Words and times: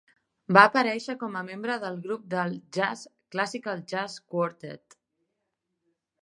Va 0.55 0.61
aparèixer 0.69 1.13
com 1.23 1.35
a 1.41 1.43
membre 1.49 1.75
del 1.83 1.99
grup 2.05 2.23
de 2.31 2.45
jazz 2.79 3.05
Classical 3.37 3.85
Jazz 3.93 4.17
Quartet. 4.35 4.99